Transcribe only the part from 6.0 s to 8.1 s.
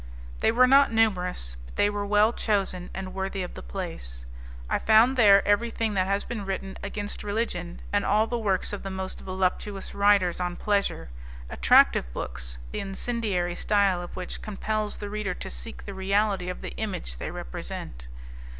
has been written against religion, and